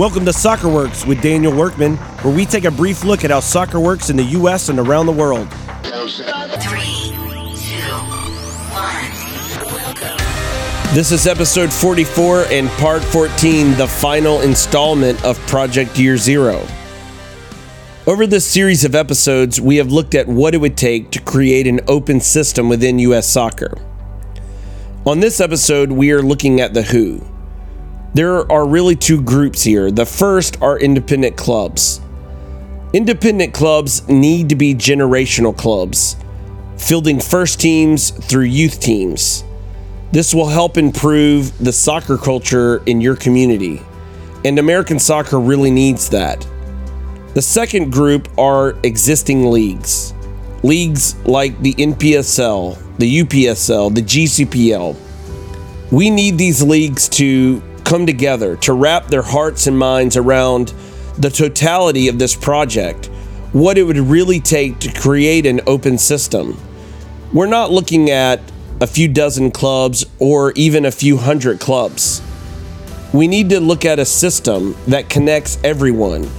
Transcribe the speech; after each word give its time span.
Welcome 0.00 0.24
to 0.24 0.32
Soccer 0.32 0.70
Works 0.70 1.04
with 1.04 1.20
Daniel 1.20 1.54
Workman, 1.54 1.96
where 2.22 2.34
we 2.34 2.46
take 2.46 2.64
a 2.64 2.70
brief 2.70 3.04
look 3.04 3.22
at 3.22 3.30
how 3.30 3.40
soccer 3.40 3.78
works 3.78 4.08
in 4.08 4.16
the 4.16 4.22
U.S. 4.22 4.70
and 4.70 4.78
around 4.78 5.04
the 5.04 5.12
world. 5.12 5.46
Three, 5.52 7.12
two, 7.60 7.82
one. 8.72 9.10
This 10.94 11.12
is 11.12 11.26
episode 11.26 11.70
44 11.70 12.44
and 12.44 12.70
part 12.78 13.04
14, 13.04 13.76
the 13.76 13.86
final 13.86 14.40
installment 14.40 15.22
of 15.22 15.38
Project 15.40 15.98
Year 15.98 16.16
Zero. 16.16 16.66
Over 18.06 18.26
this 18.26 18.46
series 18.46 18.86
of 18.86 18.94
episodes, 18.94 19.60
we 19.60 19.76
have 19.76 19.92
looked 19.92 20.14
at 20.14 20.26
what 20.26 20.54
it 20.54 20.62
would 20.62 20.78
take 20.78 21.10
to 21.10 21.20
create 21.20 21.66
an 21.66 21.80
open 21.88 22.20
system 22.20 22.70
within 22.70 22.98
U.S. 23.00 23.28
soccer. 23.28 23.76
On 25.04 25.20
this 25.20 25.42
episode, 25.42 25.92
we 25.92 26.10
are 26.10 26.22
looking 26.22 26.62
at 26.62 26.72
the 26.72 26.84
who. 26.84 27.22
There 28.12 28.50
are 28.50 28.66
really 28.66 28.96
two 28.96 29.22
groups 29.22 29.62
here. 29.62 29.90
The 29.92 30.04
first 30.04 30.60
are 30.60 30.78
independent 30.78 31.36
clubs. 31.36 32.00
Independent 32.92 33.54
clubs 33.54 34.08
need 34.08 34.48
to 34.48 34.56
be 34.56 34.74
generational 34.74 35.56
clubs, 35.56 36.16
fielding 36.76 37.20
first 37.20 37.60
teams 37.60 38.10
through 38.10 38.46
youth 38.46 38.80
teams. 38.80 39.44
This 40.10 40.34
will 40.34 40.48
help 40.48 40.76
improve 40.76 41.56
the 41.58 41.72
soccer 41.72 42.18
culture 42.18 42.82
in 42.86 43.00
your 43.00 43.14
community, 43.14 43.80
and 44.44 44.58
American 44.58 44.98
soccer 44.98 45.38
really 45.38 45.70
needs 45.70 46.08
that. 46.10 46.44
The 47.34 47.42
second 47.42 47.92
group 47.92 48.28
are 48.36 48.76
existing 48.82 49.52
leagues. 49.52 50.14
Leagues 50.64 51.14
like 51.26 51.56
the 51.62 51.74
NPSL, 51.74 52.76
the 52.98 53.20
UPSL, 53.20 53.94
the 53.94 54.02
GCPL. 54.02 54.96
We 55.92 56.10
need 56.10 56.38
these 56.38 56.60
leagues 56.60 57.08
to 57.10 57.62
come 57.90 58.06
together 58.06 58.54
to 58.54 58.72
wrap 58.72 59.08
their 59.08 59.20
hearts 59.20 59.66
and 59.66 59.76
minds 59.76 60.16
around 60.16 60.72
the 61.18 61.28
totality 61.28 62.06
of 62.06 62.20
this 62.20 62.36
project, 62.36 63.06
what 63.50 63.76
it 63.76 63.82
would 63.82 63.96
really 63.96 64.38
take 64.38 64.78
to 64.78 64.92
create 64.92 65.44
an 65.44 65.60
open 65.66 65.98
system. 65.98 66.56
We're 67.32 67.48
not 67.48 67.72
looking 67.72 68.08
at 68.08 68.40
a 68.80 68.86
few 68.86 69.08
dozen 69.08 69.50
clubs 69.50 70.06
or 70.20 70.52
even 70.52 70.84
a 70.84 70.92
few 70.92 71.16
hundred 71.16 71.58
clubs. 71.58 72.22
We 73.12 73.26
need 73.26 73.50
to 73.50 73.58
look 73.58 73.84
at 73.84 73.98
a 73.98 74.04
system 74.04 74.76
that 74.86 75.10
connects 75.10 75.58
everyone, 75.64 76.30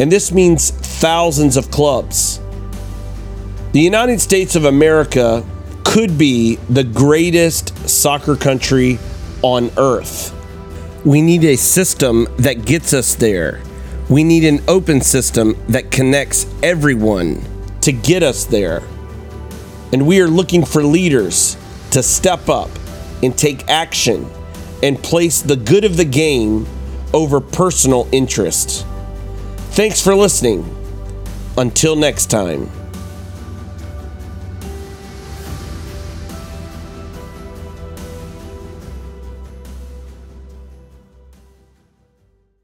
and 0.00 0.10
this 0.10 0.32
means 0.32 0.70
thousands 0.70 1.58
of 1.58 1.70
clubs. 1.70 2.40
The 3.72 3.80
United 3.80 4.22
States 4.22 4.56
of 4.56 4.64
America 4.64 5.44
could 5.84 6.16
be 6.16 6.56
the 6.70 6.82
greatest 6.82 7.90
soccer 7.90 8.36
country 8.36 8.98
on 9.42 9.70
earth. 9.76 10.34
We 11.04 11.20
need 11.20 11.44
a 11.44 11.56
system 11.56 12.26
that 12.38 12.64
gets 12.64 12.94
us 12.94 13.14
there. 13.14 13.60
We 14.08 14.24
need 14.24 14.44
an 14.44 14.62
open 14.68 15.00
system 15.00 15.56
that 15.68 15.90
connects 15.90 16.46
everyone 16.62 17.42
to 17.82 17.92
get 17.92 18.22
us 18.22 18.44
there. 18.44 18.82
And 19.92 20.06
we 20.06 20.20
are 20.20 20.28
looking 20.28 20.64
for 20.64 20.82
leaders 20.82 21.56
to 21.90 22.02
step 22.02 22.48
up 22.48 22.70
and 23.22 23.36
take 23.36 23.68
action 23.68 24.26
and 24.82 24.98
place 24.98 25.42
the 25.42 25.56
good 25.56 25.84
of 25.84 25.96
the 25.96 26.04
game 26.04 26.66
over 27.12 27.40
personal 27.40 28.08
interest. 28.10 28.86
Thanks 29.72 30.00
for 30.02 30.14
listening. 30.14 30.64
Until 31.56 31.96
next 31.96 32.26
time. 32.26 32.70